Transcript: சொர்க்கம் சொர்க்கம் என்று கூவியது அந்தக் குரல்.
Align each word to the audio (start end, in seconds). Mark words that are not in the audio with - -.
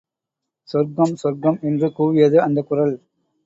சொர்க்கம் 0.69 1.15
சொர்க்கம் 1.15 1.59
என்று 1.61 1.87
கூவியது 1.87 2.35
அந்தக் 2.37 2.67
குரல். 2.67 2.95